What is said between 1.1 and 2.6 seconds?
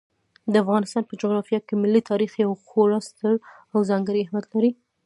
جغرافیه کې ملي تاریخ یو